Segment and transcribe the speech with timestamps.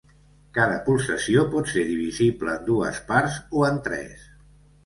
[0.57, 4.29] Cada pulsació pot ser divisible en dues parts o en tres.